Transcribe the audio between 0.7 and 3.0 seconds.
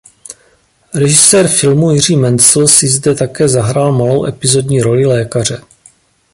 Režisér filmu Jiří Menzel si